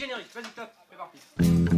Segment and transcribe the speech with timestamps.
[0.00, 1.69] générique, vas-y, top, c'est parti.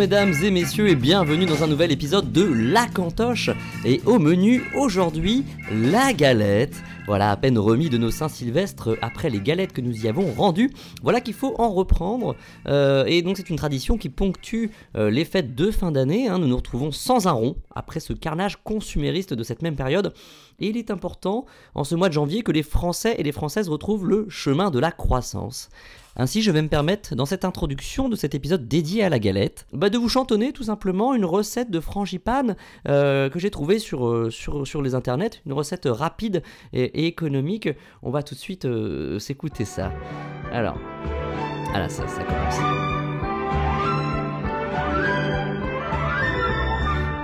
[0.00, 3.50] Mesdames et messieurs et bienvenue dans un nouvel épisode de La Cantoche
[3.84, 6.74] et au menu aujourd'hui la galette.
[7.06, 10.70] Voilà, à peine remis de nos Saint-Sylvestre après les galettes que nous y avons rendues.
[11.02, 12.34] Voilà qu'il faut en reprendre.
[12.66, 16.28] Euh, et donc c'est une tradition qui ponctue euh, les fêtes de fin d'année.
[16.28, 16.38] hein.
[16.38, 20.14] Nous nous retrouvons sans un rond après ce carnage consumériste de cette même période.
[20.60, 21.44] Et il est important
[21.74, 24.78] en ce mois de janvier que les Français et les Françaises retrouvent le chemin de
[24.78, 25.68] la croissance.
[26.20, 29.66] Ainsi, je vais me permettre, dans cette introduction de cet épisode dédié à la galette,
[29.72, 32.56] bah, de vous chantonner tout simplement une recette de frangipane
[32.88, 36.42] euh, que j'ai trouvée sur, euh, sur, les internets, une recette rapide
[36.74, 37.70] et, économique.
[38.02, 39.92] On va tout de suite euh, s'écouter ça.
[40.52, 40.76] Alors,
[41.72, 42.58] ah là, ça, ça commence.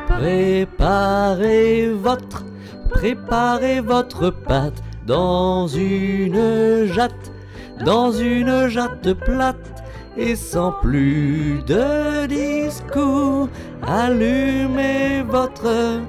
[0.08, 2.46] Préparez votre,
[2.88, 7.35] préparez votre pâte dans une jatte
[7.84, 9.84] dans une jatte plate
[10.16, 13.48] et sans plus de discours.
[13.86, 16.00] Allumez votre,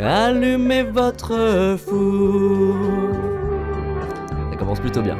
[0.00, 2.76] allumez votre four.
[4.50, 5.16] Ça commence plutôt bien.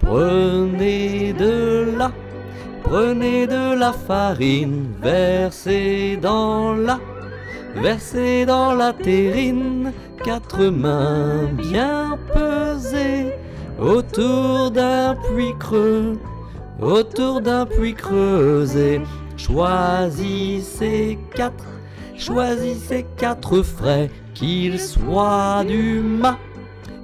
[0.00, 2.12] Prenez de la,
[2.82, 7.00] prenez de la farine, versez dans la,
[7.74, 9.92] versez dans la terrine
[10.24, 13.34] quatre mains bien pesées
[13.78, 16.18] autour d'un puits creux,
[16.80, 19.02] autour d'un puits creusé.
[19.36, 21.66] Choisissez quatre,
[22.16, 26.38] choisissez quatre frais, qu'ils soient du mat,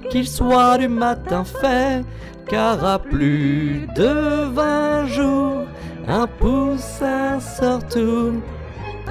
[0.09, 2.03] qu'ils soient du matin fait,
[2.47, 5.65] car à plus de vingt jours,
[6.07, 8.41] un poussin sort tout.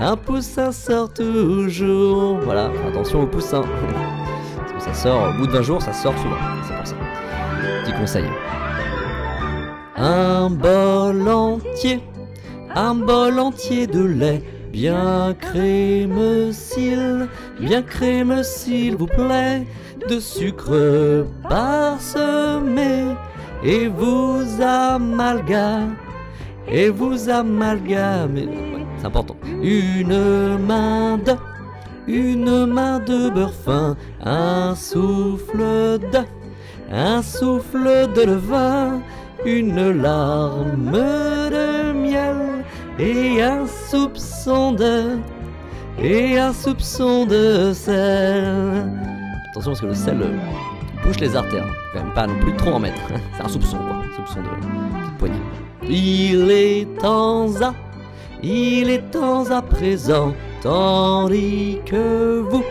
[0.02, 2.38] Un poussin sort toujours.
[2.40, 3.60] Voilà, attention au poussin.
[4.56, 6.36] Parce que ça sort, au bout de 20 jours, ça sort souvent.
[6.66, 6.96] C'est pour ça.
[7.84, 8.24] Petit conseil.
[9.96, 12.00] Un bol entier,
[12.74, 17.28] un bol entier de lait, bien crémeux s'il,
[17.60, 19.66] bien crémeux s'il vous plaît,
[20.08, 23.04] de sucre parsemé,
[23.62, 25.92] et vous amalgamez,
[26.66, 28.48] et vous amalgamez.
[28.96, 29.36] C'est important.
[29.62, 31.34] Une main de,
[32.06, 36.20] une main de beurre fin, un souffle de,
[36.90, 39.00] un souffle de levain,
[39.44, 42.64] une larme de miel
[42.98, 45.18] et un soupçon de,
[46.02, 48.90] et un soupçon de sel.
[49.50, 50.36] Attention parce que le sel euh,
[51.04, 51.66] bouche les artères.
[51.66, 53.02] Faut Quand même pas non plus trop en mettre.
[53.36, 54.48] C'est un soupçon quoi, soupçon de
[55.00, 55.42] petite poignée.
[55.88, 57.74] Il est temps à
[58.42, 62.64] il est temps à présent, tandis que vous,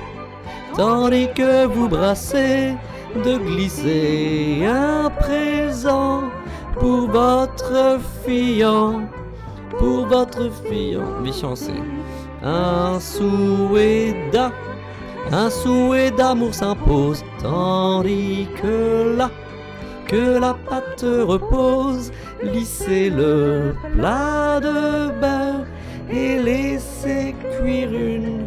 [0.75, 2.75] tandis que vous brassez,
[3.15, 6.23] de glisser un présent
[6.79, 9.01] pour votre fiant,
[9.77, 11.73] pour votre fiant, fiancé.
[12.43, 14.51] Un souhait d'a,
[15.31, 19.29] un souhait d'amour s'impose, tandis que là,
[20.05, 22.11] que la pâte repose,
[22.43, 25.48] lissez le plat de beurre
[26.11, 28.45] et laissez cuire une,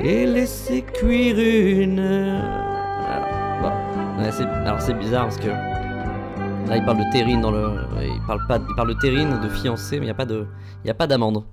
[0.00, 1.98] et laissez cuire une.
[2.00, 3.28] Alors,
[3.62, 7.70] bon, ouais, c'est- alors c'est bizarre parce que là il parle de terrine dans le,
[8.02, 10.46] il parle pas, il parle de terrine, de fiancé, mais il y a pas de,
[10.84, 11.44] il pas d'amande,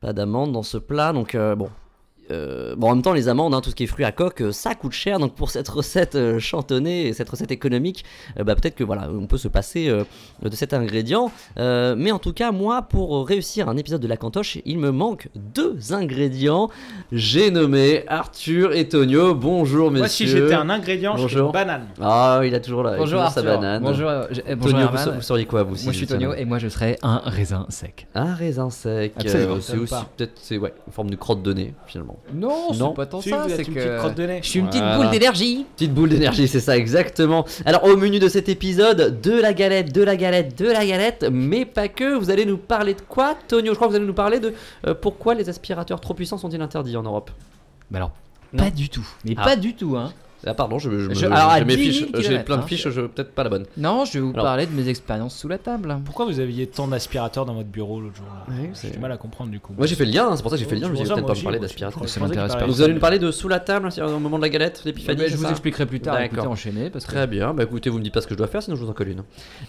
[0.00, 1.68] pas d'amande dans ce plat, donc euh, bon.
[2.30, 4.40] Euh, bon, en même temps, les amandes, hein, tout ce qui est fruits à coque,
[4.42, 5.18] euh, ça coûte cher.
[5.18, 8.04] Donc, pour cette recette euh, chantonnée et cette recette économique,
[8.38, 10.04] euh, bah, peut-être que voilà, on peut se passer euh,
[10.42, 11.30] de cet ingrédient.
[11.58, 14.90] Euh, mais en tout cas, moi, pour réussir un épisode de la cantoche, il me
[14.90, 16.68] manque deux ingrédients.
[17.12, 19.34] J'ai nommé Arthur et Tonio.
[19.34, 20.26] Bonjour, Moi, messieurs.
[20.26, 21.86] si j'étais un ingrédient, je une banane.
[22.00, 23.42] Ah, il a toujours, la, Bonjour sa Arthur.
[23.44, 23.82] banane.
[23.82, 26.06] Bonjour, euh, je- eh, bonjour Tonio, vous, vous seriez quoi, vous si Moi je suis
[26.06, 28.06] Tonio et moi je serais un raisin sec.
[28.14, 29.12] Un raisin sec.
[29.24, 32.18] Euh, c'est aussi peut-être, c'est ouais, une forme de crotte de nez finalement.
[32.32, 32.92] Non, Non.
[32.92, 34.40] pas tant Si, ça, c'est une que petite crotte de nez.
[34.42, 34.98] je suis une petite Voilà.
[34.98, 35.66] boule d'énergie.
[35.76, 37.44] Petite boule d'énergie, c'est ça exactement.
[37.64, 41.26] Alors au menu de cet épisode, de la galette, de la galette, de la galette,
[41.30, 42.16] mais pas que.
[42.16, 43.72] Vous allez nous parler de quoi, Tonio?
[43.72, 44.54] Je crois que vous allez nous parler de
[44.86, 47.30] euh, pourquoi les aspirateurs trop puissants sont-ils interdits en Europe?
[47.90, 48.12] Mais alors,
[48.52, 48.62] Non.
[48.64, 49.06] pas du tout.
[49.24, 49.42] Mais Ah.
[49.44, 50.12] pas du tout, hein.
[50.46, 52.66] Ah pardon, je, je, me- Je- alors, mes 10 000 fiches, j'ai plein de hein,
[52.66, 53.66] fiches, je peut-être pas la bonne.
[53.76, 55.98] Non, je vais vous Alors- parler de mes expériences sous la table.
[56.04, 59.12] Pourquoi vous aviez tant d'aspirateurs dans votre bureau l'autre jour Ouais, J'ai c'est- du mal
[59.12, 59.74] à comprendre du coup.
[59.76, 60.92] Moi j'ai fait le lien, hein, c'est pour ça que j'ai fait le lien, je
[60.92, 61.74] me suis peut-être pas me parler moi aussi.
[61.74, 62.02] d'aspirateur.
[62.02, 62.66] Je Ça m'intéresse pas.
[62.66, 65.24] Vous allez nous parler de sous la table, c'est au moment de la galette, l'épiphanie,
[65.28, 66.14] je vous expliquerai plus tard.
[66.14, 66.26] D'accord.
[66.38, 68.62] Écoutez, enchaînez Très bien, bah écoutez, vous me dites pas ce que je dois faire,
[68.62, 69.22] sinon je vous en colle une.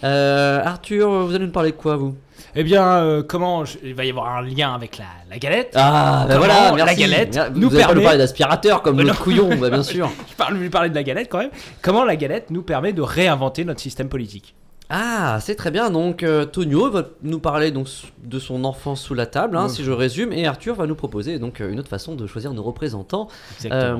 [0.04, 2.16] Euh, Arthur, vous allez nous parler de quoi vous?
[2.56, 5.74] Eh bien, euh, comment je- il va y avoir un lien avec la, la galette
[5.76, 6.96] Ah, bah voilà, la merci.
[7.02, 9.14] galette Vous nous allez pas nous permet- parler d'aspirateur comme le non.
[9.14, 10.10] couillon, bah bien sûr.
[10.30, 11.52] Je parle lui parler de la galette quand même.
[11.82, 14.56] Comment la galette nous permet de réinventer notre système politique
[14.90, 15.90] Ah, c'est très bien.
[15.90, 17.88] Donc, euh, Tonio va nous parler donc
[18.24, 21.40] de son enfance sous la table, hein, si je résume, et Arthur va nous proposer
[21.40, 23.28] donc euh, une autre façon de choisir nos représentants.
[23.66, 23.98] Euh,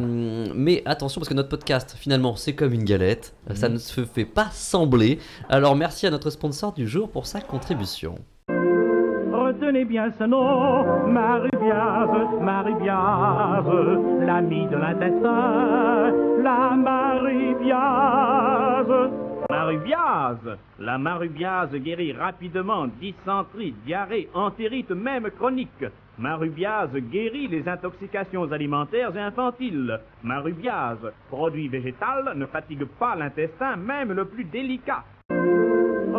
[0.54, 3.34] mais attention, parce que notre podcast, finalement, c'est comme une galette.
[3.54, 5.20] Ça ne se fait pas sembler.
[5.50, 8.16] Alors, merci à notre sponsor du jour pour sa contribution.
[9.72, 12.28] Retenez bien ce nom, Marie-Biase,
[14.70, 16.12] de l'intestin,
[16.44, 17.80] la Marie-Biase.
[19.50, 25.86] Marie-Biase, la Marie-Biase guérit rapidement dysenterie, diarrhée, entérite, même chronique.
[26.18, 30.02] Marubiase guérit les intoxications alimentaires et infantiles.
[30.22, 35.06] Marubiase, produit végétal, ne fatigue pas l'intestin, même le plus délicat.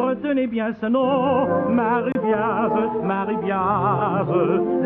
[0.02, 4.28] Retenez bien ce nom, Marie-Biase, Marie-Biase,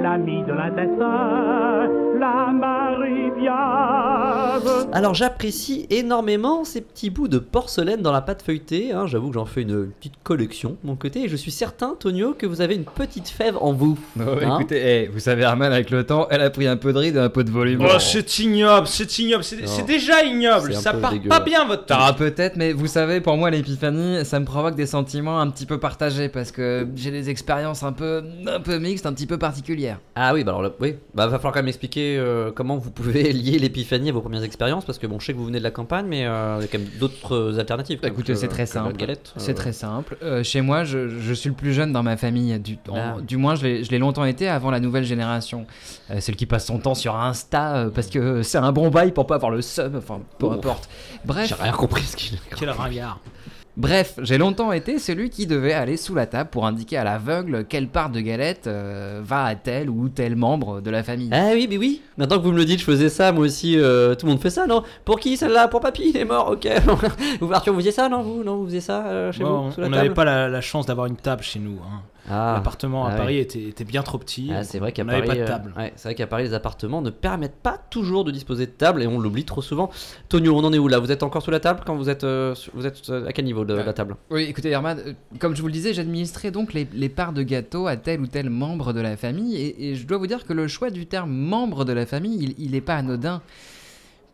[0.02, 1.88] l'ami de l'intestin,
[2.20, 4.88] la Marie-Biase.
[4.92, 8.92] Alors j'apprécie énormément ces petits bouts de porcelaine dans la pâte feuilletée.
[8.92, 9.06] hein.
[9.06, 11.22] J'avoue que j'en fais une petite collection de mon côté.
[11.24, 13.98] Et je suis certain, Tonio, que vous avez une petite fève en vous.
[14.18, 16.92] Ouais, Hein écoutez, eh, vous savez, Herman, avec le temps, elle a pris un peu
[16.92, 17.80] de ride et un peu de volume.
[17.82, 20.74] Oh, c'est ignoble, c'est ignoble, c'est déjà ignoble.
[20.74, 21.30] Ça part dégueu.
[21.30, 22.34] pas bien votre Ah, truc.
[22.34, 25.78] peut-être, mais vous savez, pour moi, l'épiphanie, ça me provoque des sentiments un petit peu
[25.78, 29.98] partagés parce que j'ai des expériences un peu, un peu mixtes, un petit peu particulières.
[30.14, 32.90] Ah oui, bah alors là, oui, bah va falloir quand même expliquer euh, comment vous
[32.90, 35.58] pouvez lier l'épiphanie à vos premières expériences, parce que bon, je sais que vous venez
[35.58, 38.00] de la campagne, mais euh, il y a quand même d'autres alternatives.
[38.00, 38.96] comme Écoutez, c'est très simple.
[38.96, 39.54] galette, C'est euh.
[39.54, 40.16] très simple.
[40.22, 42.58] Euh, chez moi, je, je suis le plus jeune dans ma famille.
[42.58, 43.16] Du, en- Ah.
[43.20, 45.66] du moins, je l'ai longtemps été avant la nouvelle génération.
[46.10, 49.12] Euh, celle qui passe son temps sur Insta euh, parce que c'est un bon bail
[49.12, 49.96] pour pas avoir le seum.
[49.96, 50.54] Enfin, peu Ouf.
[50.54, 50.88] importe.
[51.24, 53.20] Bref, J'ai rien compris ce qu'il Quel ringard.
[53.76, 57.66] Bref, j'ai longtemps été celui qui devait aller sous la table pour indiquer à l'aveugle
[57.68, 61.28] quelle part de galette euh, va à tel ou tel membre de la famille.
[61.30, 62.00] Ah oui, mais oui.
[62.16, 63.78] Maintenant que vous me le dites, je faisais ça, moi aussi.
[63.78, 64.82] euh, tout le monde fait ça, non?
[65.04, 65.68] Pour qui celle-là?
[65.68, 66.66] Pour papy, il est mort, ok.
[67.40, 68.22] vous, Arthur, vous faisiez ça, non?
[68.22, 70.14] Vous, non, vous faisiez ça euh, chez Bon, vous sous la on n'avait table?
[70.14, 71.78] pas la, la chance d'avoir une table chez nous.
[71.84, 72.00] hein.
[72.28, 73.16] Ah, L'appartement à Ah.
[73.16, 74.50] Paris était, était bien trop petit.
[74.52, 77.00] Ah, c'est vrai qu'à Paris, pas de euh, ouais, c'est vrai qu'à Paris, les appartements
[77.02, 79.90] ne permettent pas toujours de disposer de table et on l'oublie trop souvent.
[80.28, 80.98] Tonio, on en est où là?
[80.98, 83.44] Vous êtes encore sous la table quand vous êtes, euh, vous êtes euh, à quel
[83.44, 84.16] niveau de la table?
[84.30, 84.98] Oui, écoutez, Herman,
[85.38, 88.26] comme je vous le disais, j'administrais donc les, les parts de gâteau à tel ou
[88.26, 91.06] tel membre de la famille, et, et je dois vous dire que le choix du
[91.06, 93.40] terme membre de la famille, il n'est pas anodin.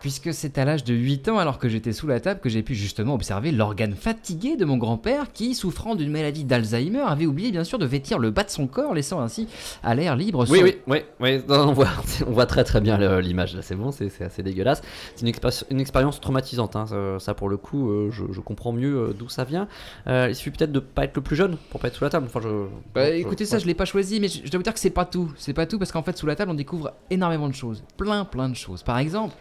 [0.02, 2.62] Puisque c'est à l'âge de 8 ans, alors que j'étais sous la table, que j'ai
[2.62, 7.52] pu justement observer l'organe fatigué de mon grand-père, qui, souffrant d'une maladie d'Alzheimer, avait oublié
[7.52, 9.46] bien sûr de vêtir le bas de son corps, laissant ainsi
[9.84, 11.40] à l'air libre Oui, son- oui, oui, oui.
[11.48, 11.86] Non, on, voit,
[12.26, 14.82] on voit très très bien l'image là, c'est bon, c'est assez dégueulasse.
[15.14, 18.40] C'est une, expérience- une expérience traumatisante, hein, ça, ça, pour le coup, euh, je, je
[18.40, 19.68] comprends mieux euh, d'où ça vient.
[20.08, 22.10] Euh, il suffit peut-être de pas être le plus jeune pour pas être sous la
[22.10, 22.26] table.
[22.26, 24.64] Enfin, je, Bah, je- écoutez, ça, je l'ai pas choisi, mais je, je dois vous
[24.64, 25.32] dire que c'est pas tout.
[25.36, 27.84] C'est pas tout parce qu'en fait, sous la table, on découvre énormément de choses.
[27.96, 28.82] Plein, plein de choses.
[28.82, 29.36] Par exemple,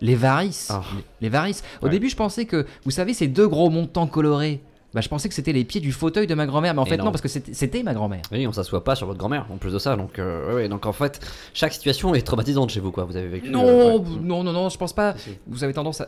[0.00, 0.68] les varices.
[0.70, 0.82] Ah.
[1.20, 1.62] Les, les varices.
[1.80, 1.90] Au Ouais.
[1.90, 4.60] début, je pensais que, vous savez, ces deux gros montants colorés.
[4.94, 6.88] Bah, je pensais que c'était les pieds du fauteuil de ma grand-mère, mais en Et
[6.90, 7.06] fait, non.
[7.06, 8.22] non, parce que c'était ma grand-mère.
[8.32, 10.68] Oui, on s'assoit pas sur votre grand-mère en plus de ça, donc, euh, ouais, ouais,
[10.68, 11.20] donc en fait,
[11.52, 13.04] chaque situation est traumatisante chez vous, quoi.
[13.04, 13.50] Vous avez vécu.
[13.50, 14.04] Non, euh, ouais.
[14.22, 15.14] non, non, non, je pense pas.
[15.16, 15.30] Si.
[15.48, 16.06] Vous avez tendance à-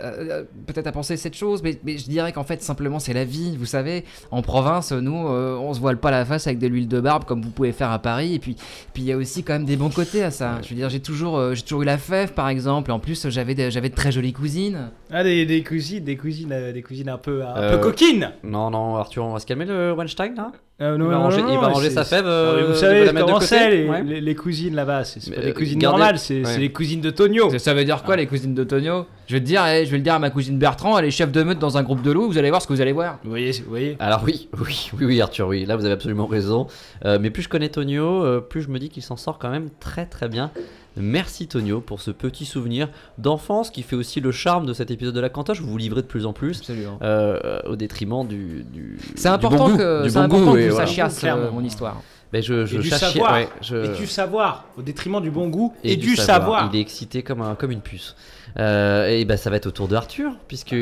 [0.66, 3.56] peut-être à penser cette chose, mais, mais je dirais qu'en fait, simplement, c'est la vie.
[3.56, 6.88] Vous savez, en province, nous, euh, on se voile pas la face avec de l'huile
[6.88, 8.34] de barbe comme vous pouvez faire à Paris.
[8.34, 8.54] Et puis,
[8.94, 10.60] puis il y a aussi quand même des bons côtés à ça.
[10.62, 12.90] Je veux dire, j'ai toujours, euh, j'ai toujours eu la fève, par exemple.
[12.90, 14.90] Et en plus, j'avais de très jolies cousines.
[15.10, 18.30] Ah, des, des cousines, des cousines, euh, des cousines un peu, un Euh, peu coquines.
[18.44, 20.52] Non, non, Arthur, on va se calmer le Weinstein là
[20.82, 22.26] Euh, il va ranger, il va ranger sa fève.
[22.26, 24.02] euh, vous savez comment c'est les, Ouais.
[24.02, 26.58] les- les cousines là-bas C'est pas des euh, cousines gardez- normales, c'est ouais.
[26.58, 27.50] les cousines de Tonio.
[27.50, 29.06] Ça, ça veut dire quoi, les cousines de Tonio?
[29.26, 31.10] Je vais te dire, eh, je vais le dire à ma cousine Bertrand, elle est
[31.10, 32.28] chef de meute dans un groupe de loups.
[32.28, 33.18] Vous allez voir ce que vous allez voir.
[33.24, 36.26] Vous voyez, vous voyez Alors oui, oui, oui, oui, Arthur, oui, là vous avez absolument
[36.26, 36.66] raison.
[37.04, 39.50] Euh, mais plus je connais Tonio, euh, plus je me dis qu'il s'en sort quand
[39.50, 40.50] même très très bien.
[40.96, 42.88] Merci Tonio pour ce petit souvenir
[43.18, 45.60] d'enfance qui fait aussi le charme de cet épisode de la cantoche.
[45.60, 46.58] Vous vous livrez de plus en plus.
[46.58, 46.98] Absolument.
[47.02, 50.86] euh, au détriment du, du C'est important bon goût, que, bon important que vous voilà.
[50.86, 52.00] sachiez euh, mon histoire.
[52.32, 53.34] Mais je, je Et du savoir.
[53.34, 56.68] ouais, je- Et du savoir, au détriment du bon goût et, du, savoir.
[56.72, 58.16] Il est excité comme, un, comme une puce.
[58.58, 60.78] Euh, et ben ça va être au tour de Arthur, puisque il-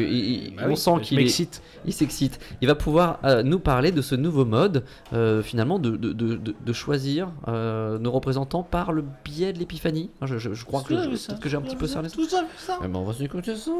[0.48, 2.38] il- Bah on oui, sent qu'il est- il s'excite.
[2.60, 6.72] Il va pouvoir euh, nous parler de ce nouveau mode, euh, finalement, de, de, de,
[6.72, 10.10] choisir euh, nos représentants par le biais de l'épiphanie.
[10.22, 12.00] Je, je- je crois que, je- que j'ai un petit peu ça.
[12.02, 12.78] Tout ça, ça.
[12.84, 13.72] Eh ben, on va s'écouter ça.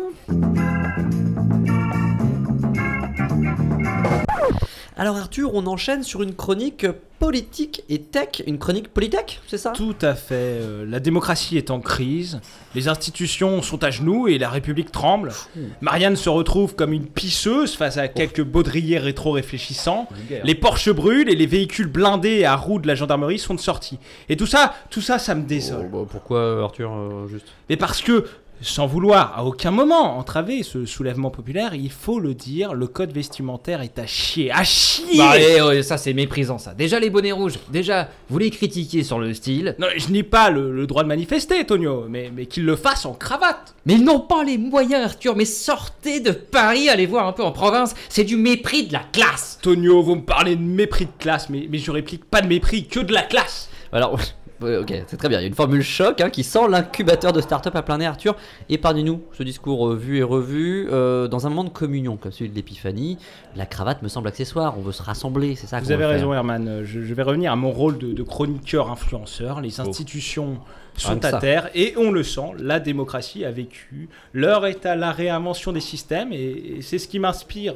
[4.97, 6.87] Alors Arthur, on enchaîne sur une chronique
[7.19, 9.71] politique et tech, une chronique polytech, c'est ça?
[9.71, 10.35] Tout à fait.
[10.35, 12.41] euh, la démocratie est en crise,
[12.77, 15.33] les institutions sont à genoux et la République tremble.
[15.81, 20.09] Marianne se retrouve comme une pisseuse face à quelques baudriers rétro-réfléchissants.
[20.45, 23.99] Les Porsche brûlent et les véhicules blindés à roues de la gendarmerie sont de sortie.
[24.29, 25.91] Et tout ça, tout ça, ça me désole.
[25.93, 27.47] Oh, bah, pourquoi Arthur euh, juste?
[27.69, 28.27] Mais parce que,
[28.61, 33.13] sans vouloir à aucun moment entraver ce soulèvement populaire, il faut le dire, le code
[33.13, 34.51] vestimentaire est à chier.
[34.53, 36.75] À chier Bah, allez, ouais, ça c'est méprisant ça.
[36.75, 40.51] Déjà les bonnets rouges, déjà vous les critiquez sur le style, Non, je n'ai pas
[40.51, 43.75] le, le droit de manifester, Tonio, mais, mais qu'il le fasse en cravate.
[43.87, 47.43] mais ils n'ont pas les moyens Arthur, mais sortez de Paris, allez voir un peu
[47.45, 49.59] en province, c'est du mépris de la classe.
[49.63, 52.87] Tonio, vous me parlez de mépris de classe, mais, mais je réplique pas de mépris,
[52.87, 53.69] que de la classe.
[53.93, 54.19] Alors,
[54.65, 55.39] ok, c'est très bien.
[55.39, 58.07] Il y a une formule choc hein, qui sent l'incubateur de start-up à plein nez.
[58.07, 58.37] Arthur,
[58.69, 60.89] épargne-nous ce discours euh, vu et revu.
[60.91, 63.19] euh, dans un moment de communion comme celui de l'épiphanie,
[63.57, 64.75] la cravate me semble accessoire.
[64.79, 66.33] On veut se rassembler, c'est ça Vous avez raison.
[66.35, 66.67] Herman.
[66.69, 69.61] Euh, Je, je vais revenir à mon rôle de, de chroniqueur influenceur.
[69.61, 70.59] Les institutions
[70.97, 71.39] Rien sont que à ça.
[71.39, 74.09] terre et on le sent, la démocratie a vécu.
[74.33, 77.75] L'heure est à la réinvention des systèmes et, et c'est ce qui m'inspire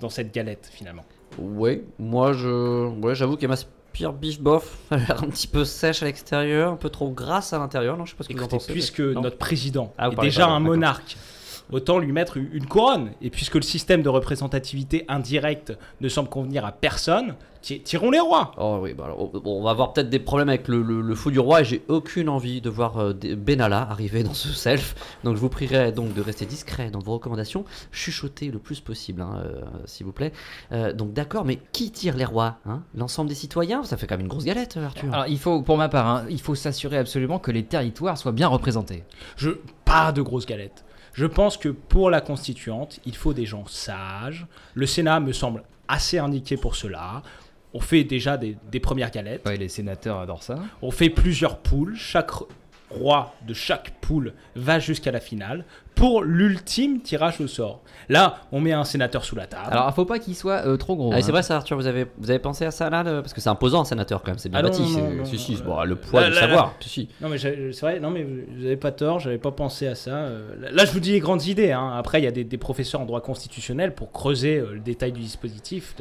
[0.00, 1.04] dans cette galette finalement.
[1.38, 3.50] Ouais, moi je, ouais, j'avoue qu'elle
[3.94, 4.76] m'inspire bif bof.
[4.90, 7.96] Elle a l'air un petit peu sèche à l'extérieur, un peu trop grasse à l'intérieur.
[7.96, 8.72] Non, je sais pas ce que vous en pensez.
[8.72, 11.16] puisque mais- notre président Ah, est déjà un monarque,
[11.72, 13.10] autant lui mettre une couronne.
[13.22, 18.20] Et puisque le système de représentativité indirecte ne semble convenir à personne, ti- tirons les
[18.20, 18.52] rois.
[18.58, 21.00] Oh oui, bah alors, on- bon, on va avoir peut-être des problèmes avec le, le,
[21.00, 24.48] le fou du roi et j'ai aucune envie de voir euh, Benalla arriver dans ce
[24.48, 24.94] self.
[25.24, 29.22] Donc je vous prierai donc de rester discret dans vos recommandations, chuchoter le plus possible,
[29.22, 30.32] hein, euh, s'il vous plaît.
[30.72, 32.82] Euh, donc d'accord, mais qui tire les rois hein?
[32.94, 33.82] L'ensemble des citoyens?
[33.84, 35.12] Ça fait quand même une grosse galette, Arthur.
[35.12, 38.32] Alors il faut, pour ma part, hein, il faut s'assurer absolument que les territoires soient
[38.32, 39.04] bien représentés.
[39.36, 39.50] Je
[39.84, 40.84] pas de grosses galettes.
[41.14, 44.46] Je pense que pour la constituante, il faut des gens sages.
[44.74, 47.22] Le Sénat me semble assez indiqué pour cela.
[47.72, 49.46] On fait déjà des, des premières galettes.
[49.46, 50.58] Ouais, les sénateurs adorent ça.
[50.82, 51.94] On fait plusieurs poules.
[51.96, 52.30] Chaque
[52.90, 55.64] roi de chaque poule va jusqu'à la finale
[55.94, 57.80] pour l'ultime tirage au sort.
[58.10, 59.68] Là, on met un sénateur sous la table.
[59.70, 61.10] Alors faut pas qu'il soit euh, trop gros.
[61.12, 61.20] Ah, hein.
[61.22, 63.40] c'est vrai ça, Arthur, vous avez, vous avez pensé à ça là le- Parce que
[63.40, 64.82] c'est imposant un sénateur quand même, c'est bien Ah bâti.
[64.82, 66.74] non, c'est- non, si, si, euh, bon, le poids là, du là, savoir.
[66.80, 67.08] Si, si.
[67.22, 69.94] Non mais c'est vrai, non mais vous vous avez pas tort, j'avais pas pensé à
[69.94, 70.10] ça.
[70.10, 71.72] euh, Là je vous dis les grandes idées.
[71.72, 71.92] hein.
[71.96, 75.12] Après il y a des, des professeurs en droit constitutionnel pour creuser euh, le détail
[75.12, 75.94] du dispositif.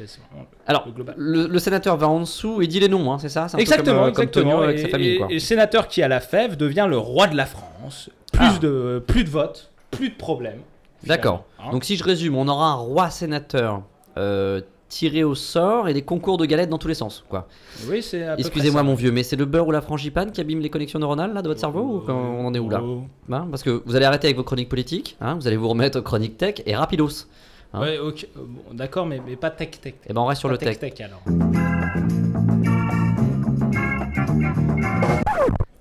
[0.67, 1.15] Alors, le global.
[1.17, 3.99] le, le sénateur va en dessous et dit les noms, hein, c'est ça peu Exactement,
[3.99, 4.51] comme, euh, comme exactement.
[4.51, 5.09] Tonio avec et, sa famille.
[5.13, 5.27] et- Quoi.
[5.29, 8.09] et le sénateur qui a la fève devient le roi de la France.
[8.33, 8.57] Plus Ah.
[8.61, 10.59] de plus de votes, plus de problèmes.
[11.05, 11.45] D'accord.
[11.59, 11.71] hein.
[11.71, 13.81] Donc si je résume, on aura un roi sénateur
[14.17, 17.23] euh, tiré au sort et des concours de galettes dans tous les sens.
[17.29, 17.47] quoi.
[17.89, 20.69] oui, c'est Excusez-moi mon vieux, mais c'est le beurre ou la frangipane qui abîme les
[20.69, 23.01] connexions neuronales là de votre cerveau ou quand on en est où là Oh.
[23.31, 25.97] Hein, Parce que vous allez arrêter avec vos chroniques politiques, hein, vous allez vous remettre
[25.99, 27.27] aux chroniques tech et rapidos.
[27.73, 28.27] Hein Ouais, ok.
[28.37, 29.95] euh, bon, D'accord, mais, mais pas tech tech.
[30.07, 30.79] Et ben on reste sur Pas le tech.
[30.79, 32.32] tech alors.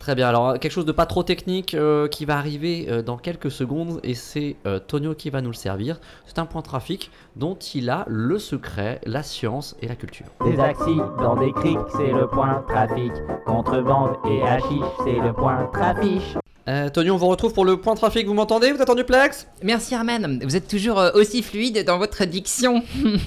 [0.02, 3.16] Très bien, alors quelque chose de pas trop technique euh, qui va arriver euh, dans
[3.16, 6.00] quelques secondes et c'est euh, Tonio qui va nous le servir.
[6.26, 10.26] C'est un point trafic dont il a le secret, la science et la culture.
[10.44, 13.12] Des accidents, des crics, c'est le point trafic.
[13.46, 16.36] Contrebande et hachiche, c'est le point trafiche.
[16.68, 18.94] Euh, Tonio, on vous retrouve pour le point trafic, vous m'entendez Vous êtes en
[19.64, 22.84] Merci Arman, vous êtes toujours euh, aussi fluide dans votre diction.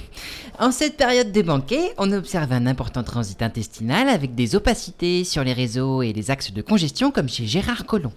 [0.58, 5.44] en cette période de banquet, on observe un important transit intestinal avec des opacités sur
[5.44, 8.12] les réseaux et les axes de congestion comme chez Gérard Collomb.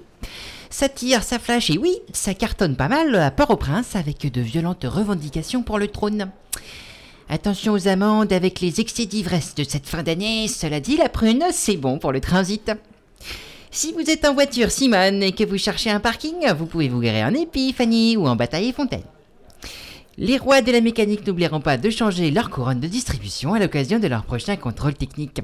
[0.69, 4.85] Ça tire, ça flash et oui, ça cartonne pas mal à Port-au-Prince avec de violentes
[4.85, 6.31] revendications pour le trône.
[7.27, 11.43] Attention aux amendes avec les excès d'ivresse de cette fin d'année, cela dit, la prune,
[11.51, 12.71] c'est bon pour le transit.
[13.71, 16.99] Si vous êtes en voiture Simone et que vous cherchez un parking, vous pouvez vous
[16.99, 19.03] garer en Épiphanie ou en Bataille et Fontaine.
[20.17, 23.99] Les rois de la mécanique n'oublieront pas de changer leur couronne de distribution à l'occasion
[23.99, 25.41] de leur prochain contrôle technique.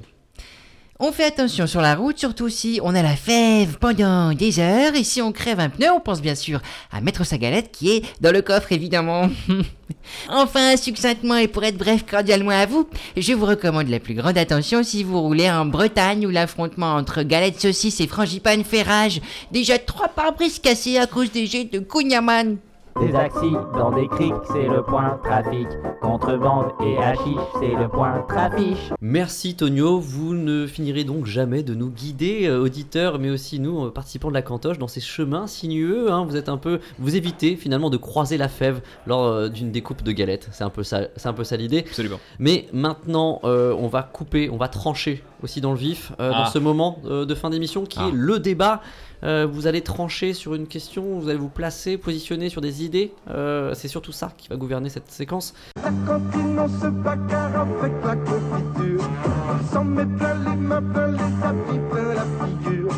[0.98, 4.96] On fait attention sur la route, surtout si on a la fève pendant des heures
[4.96, 7.92] et si on crève un pneu, on pense bien sûr à mettre sa galette qui
[7.92, 9.30] est dans le coffre évidemment.
[10.30, 12.88] enfin, succinctement et pour être bref cordialement à vous,
[13.18, 17.24] je vous recommande la plus grande attention si vous roulez en Bretagne où l'affrontement entre
[17.24, 19.20] galettes saucisses et frangipane fait rage.
[19.52, 22.56] Déjà trois pare-brises cassés à cause des jets de Kunyaman.
[23.02, 25.68] Des accidents, des crics, c'est le point trafic.
[26.02, 28.78] Contrebande et hachiche, c'est le point trafic.
[29.02, 33.88] Merci Tonio, vous ne finirez donc jamais de nous guider, euh, auditeurs, mais aussi nous,
[33.88, 36.10] euh, participants de la cantoche, dans ces chemins sinueux.
[36.10, 36.24] hein.
[36.26, 40.02] vous êtes un peu, vous évitez finalement de croiser la fève lors euh, d'une découpe
[40.02, 40.48] de galettes.
[40.54, 41.80] C'est un peu ça, c'est un peu ça l'idée.
[41.80, 42.20] Absolument.
[42.40, 46.44] Mais maintenant, euh, on va couper, on va trancher aussi dans le vif euh, dans
[46.44, 46.50] Ah.
[46.52, 48.10] ce moment euh, de fin d'émission qui Ah.
[48.10, 48.82] est le débat.
[49.24, 53.14] Euh, vous allez trancher sur une question, vous allez vous placer, positionner sur des idées.
[53.30, 55.54] Euh, c'est surtout ça qui va gouverner cette séquence.
[55.78, 59.10] La cantine, on se bagarre avec la confiture.
[59.50, 62.92] On s'en met plein les mains, plein les habits, plein la figure.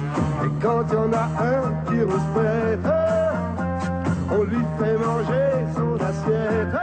[0.44, 2.88] Et quand il y en a un qui respecte,
[4.32, 6.76] on lui fait manger son assiette.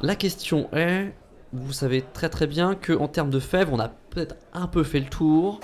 [0.00, 1.12] La question est,
[1.52, 4.82] vous savez très très bien que en termes de fèves, on a peut-être un peu
[4.84, 5.60] fait le tour.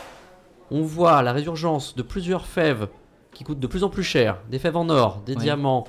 [0.71, 2.89] On voit la résurgence de plusieurs fèves
[3.33, 5.43] qui coûtent de plus en plus cher, des fèves en or, des Oui.
[5.43, 5.85] diamants.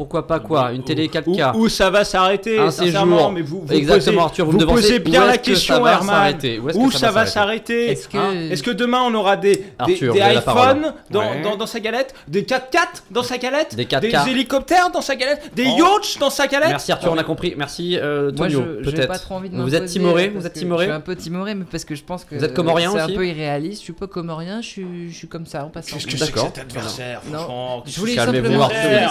[0.00, 1.52] Pourquoi pas quoi Une télé 4K.
[1.54, 3.32] Où, où ça va s'arrêter Un sincèrement, séjour.
[3.32, 5.82] mais vous, vous Exactement, posez, Arthur, vous, vous me demandez posez bien où la question,
[5.82, 6.06] va Herman.
[6.08, 9.12] s'arrêter Où, est-ce que Où ça, va s'arrêter Est-ce que- Hein Est-ce que demain on
[9.12, 10.78] aura des, des, Arthur, des parole.
[10.78, 11.42] iPhones dans, Ouais.
[11.42, 14.26] dans, dans sa galette, des 4x4 dans sa galette, Des 4x4.
[14.30, 15.76] hélicoptères dans sa galette, des Oh.
[15.78, 17.52] yachts dans sa galette Merci Arthur, on a compris.
[17.58, 19.06] Merci euh, Tonio, peut-être.
[19.06, 21.54] pas trop envie de Vous êtes timoré Vous êtes timoré Je suis un peu timoré,
[21.54, 23.80] mais parce que je pense que Vous êtes comorien c'est aussi un peu irréaliste.
[23.80, 25.96] Je suis pas comorien, je suis, je suis comme ça en passant.
[25.96, 28.70] Qu'est-ce que c'est que cet adversaire franchement Je voulais simplement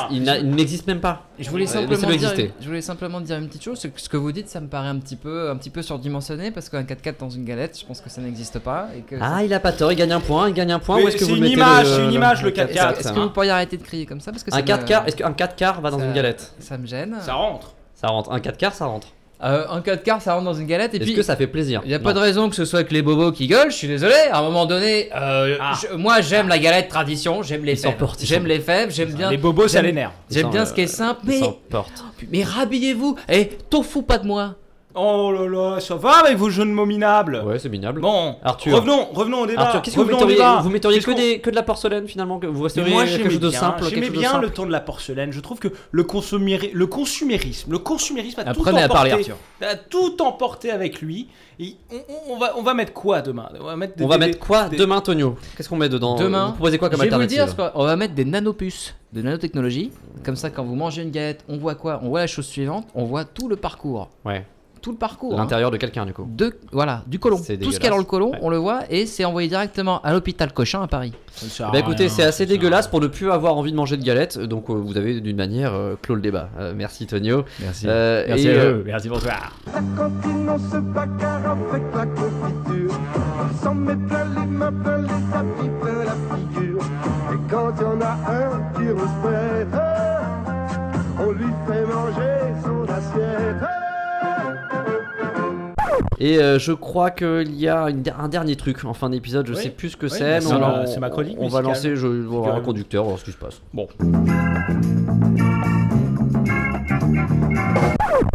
[0.10, 1.24] il il n'existe même pas.
[1.40, 2.52] Je voulais simplement dire, exister.
[2.60, 4.68] je voulais simplement dire une petite chose, c'est que ce que vous dites, ça me
[4.68, 7.86] paraît un petit peu, un petit peu surdimensionné parce qu'un 4x4 dans une galette, je
[7.86, 9.16] pense que ça n'existe pas et que.
[9.22, 10.98] Ah, il a pas tort, il gagne un point, il gagne un point.
[10.98, 12.56] Mais Où est-ce que c'est vous une mettez image, le- c'est une image, le Est-ce
[12.74, 12.94] 4x4.
[12.96, 14.86] que- est-ce que vous pourriez arrêter de crier comme ça parce que Un me- 4
[14.86, 16.54] quarts, est-ce qu'un 4 quarts va dans ça- une galette?
[16.60, 17.16] Ça me gêne.
[17.22, 17.74] Ça rentre.
[17.96, 18.32] Ça rentre.
[18.32, 19.08] Un 4 quarts, ça rentre.
[19.42, 21.14] Euh, un 4 quarts, ça rentre dans une galette et Est-ce puis.
[21.16, 22.20] que ça fait plaisir Il n'y a pas Non.
[22.20, 24.14] de raison que ce soit que les bobos qui gueulent, je suis désolé.
[24.32, 25.74] À un moment donné, euh, Ah.
[25.82, 27.96] je- moi j'aime la galette tradition, j'aime les Ils fèves.
[28.20, 29.30] ils J'aime les fèves, j'aime bien.
[29.32, 30.12] Les bobos, ça j'aime- l'énerve.
[30.30, 32.04] J'aime bien ce qui est simple, Il mais, s'emporte.
[32.32, 33.16] mais rhabillez-vous.
[33.30, 34.56] Et t'en fous pas de moi.
[35.02, 38.02] Oh là là, ça va avec vos jeux de mots minables Ouais, c'est minable.
[38.02, 38.76] Bon, Arthur.
[38.76, 39.62] revenons, revenons au débat.
[39.62, 40.60] Arthur, qu'est-ce que vous revenons au metteriez débat.
[40.62, 43.30] Vous metteriez que, des, que de la porcelaine finalement que Vous resteriez moi quelque j'aimais
[43.30, 45.32] chose de bien, simple quelque j'aimais chose de bien simple le ton de la porcelaine.
[45.32, 49.12] Je trouve que le, consuméri- le consumérisme, le consumérisme a tout Apprenez à emporté, parler,
[49.12, 49.36] Arthur.
[49.62, 51.28] a tout emporté avec lui.
[51.62, 53.50] Et on, on- on va, on va mettre quoi demain?
[53.60, 55.36] On va mettre, des- On va des- mettre quoi des- demain, Tonio?
[55.58, 56.16] Qu'est-ce qu'on met dedans?
[56.16, 58.26] Demain, Vous proposez quoi comme je vais vous le alternative dire, on va mettre des
[58.26, 59.92] nanopuces de nanotechnologie.
[60.24, 62.00] Comme ça, quand vous mangez une galette, on voit quoi?
[62.04, 64.10] On voit la chose suivante, on voit tout le parcours.
[64.26, 64.46] Ouais.
[64.82, 65.34] Tout le parcours.
[65.34, 65.38] hein.
[65.38, 66.28] L'intérieur de quelqu'un du coup.
[66.30, 67.38] De, voilà, du côlon.
[67.38, 68.38] Tout ce qu'il y a dans le Ouais.
[68.42, 71.14] on le voit et c'est envoyé directement à l'hôpital Cochin à Paris.
[71.60, 72.90] Bah écoutez, c'est assez dégueulasse rien.
[72.92, 75.74] pour ne plus avoir envie de manger de galettes, donc euh, vous avez d'une manière
[75.74, 76.50] euh, clos le débat.
[76.60, 77.46] Euh, merci Tonio.
[77.62, 77.86] Merci.
[77.88, 79.56] Euh, et, euh, merci bonsoir.
[79.68, 83.00] La cantine, on se bagarre avec la confiture.
[83.40, 83.76] On s'en
[96.20, 99.54] et, euh, je crois qu'il y a une- un dernier truc en fin d'épisode, je
[99.54, 99.62] Oui.
[99.64, 102.08] sais plus ce que Oui, c'est, bah, c'est on, ma- chronique on va lancer je,
[102.08, 103.62] un conducteur, voir ce qui se passe.
[103.74, 103.88] Bon.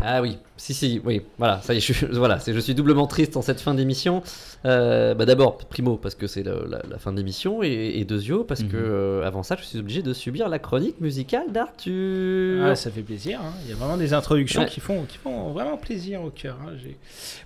[0.07, 3.07] Ah oui, si si, oui, voilà, ça y est, je, suis- voilà, je suis doublement
[3.07, 4.23] triste en cette fin d'émission.
[4.67, 6.55] Euh, bah d'abord, primo, parce que c'est la,
[6.90, 8.83] la fin d'émission, et, et deuxio, parce que Mhm.
[8.85, 12.64] euh, avant ça, je suis obligé de subir la chronique musicale d'Arthur.
[12.64, 13.40] Ah, ça fait plaisir.
[13.43, 13.53] hein.
[13.64, 14.69] Il y a vraiment des introductions Ouais.
[14.69, 16.57] qui, font, qui font vraiment plaisir au cœur.
[16.67, 16.73] hein.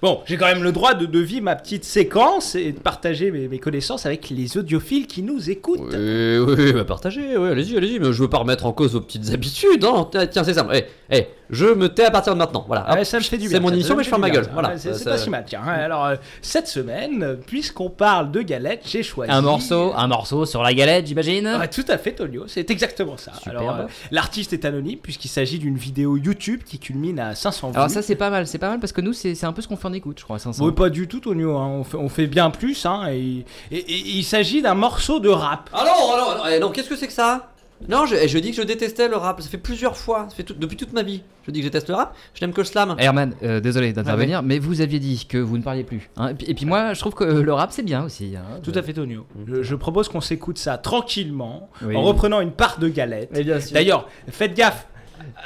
[0.02, 3.30] Bon, j'ai quand même le droit de, de vivre ma petite séquence et de partager
[3.30, 5.94] mes, mes connaissances avec les audiophiles qui nous écoutent.
[5.94, 9.00] Oui, oui, bah partagez, ouais, allez-y, allez-y, mais je veux pas remettre en cause vos
[9.00, 10.08] petites habitudes, hein.
[10.30, 12.90] Tiens, c'est simple, eh, eh, je me tais à partir de maintenant, voilà.
[12.92, 13.56] Ouais, hop, ça me fait du bien.
[13.56, 14.68] C'est mon émission, mais je ferme ma gueule, voilà.
[14.70, 15.44] Ouais, C'est Ça- pas si mal.
[15.46, 19.32] Tiens, alors, euh, cette semaine, puisqu'on parle de galettes, j'ai choisi.
[19.32, 21.46] Un morceau, un morceau sur la galette, j'imagine?
[21.58, 23.32] Ouais, tout à fait, Tonio, c'est exactement ça.
[23.46, 27.76] Alors, euh, l'artiste est anonyme puisqu'il s'agit d'une vidéo YouTube qui culmine à 500 vues.
[27.76, 29.68] Alors ça c'est pas mal, c'est pas mal parce que nous c'est un peu ce
[29.68, 30.64] qu'on fait en écoute, je crois, 500.
[30.64, 31.56] Oui, pas du tout, Tonio.
[31.56, 31.66] hein.
[31.78, 32.84] On, fait, on fait bien plus.
[32.84, 35.70] Hein, et, et- et il s'agit d'un morceau de rap.
[35.72, 37.50] Alors, alors, alors, eh, non, qu'est-ce que c'est que ça?
[37.88, 40.34] Non, je, eh, je dis que je détestais le rap, ça fait plusieurs fois, ça
[40.34, 41.22] fait tout- depuis toute ma vie.
[41.46, 42.94] Je dis que je déteste le rap, je n'aime que le slam.
[42.98, 46.10] Herman, euh, désolé d'intervenir, mais vous aviez dit que vous ne parliez plus.
[46.16, 46.28] hein.
[46.30, 48.34] Et, puis, et puis moi, je trouve que euh, le rap c'est bien aussi.
[48.36, 48.58] hein.
[48.62, 49.26] Tout à fait, Tonio.
[49.46, 51.94] Je, je propose qu'on s'écoute ça tranquillement, Oui.
[51.96, 53.30] en reprenant une part de galette.
[53.32, 53.74] Mais bien sûr.
[53.74, 54.86] D'ailleurs, faites gaffe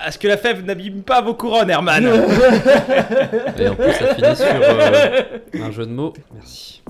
[0.03, 2.05] à ce que la fève n'abîme pas vos couronnes, Herman.
[3.59, 5.23] Et en plus, ça finit sur euh,
[5.63, 6.13] un jeu de mots.
[6.35, 6.83] Merci.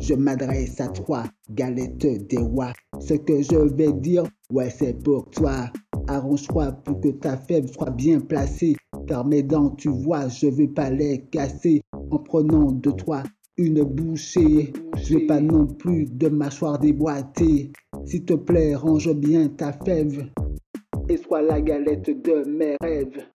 [0.00, 2.72] Je m'adresse à toi, galette des rois.
[3.04, 5.66] Ce que je vais dire, ouais, c'est pour toi.
[6.08, 8.76] Arrange-toi pour que ta fève soit bien placée.
[9.08, 11.82] Car mes dents, tu vois, je vais pas les casser.
[12.10, 13.22] En prenant de toi
[13.56, 14.72] une bouchée.
[14.96, 17.72] Je vais pas non plus de mâchoire déboîtée.
[18.04, 20.28] S'il te plaît, range bien ta fève.
[21.08, 23.26] et sois la galette de mes rêves.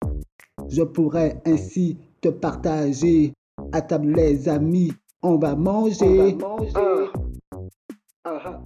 [0.69, 3.34] Je pourrais ainsi te partager
[3.71, 6.38] à table les amis, on va manger.
[8.23, 8.62] Ah,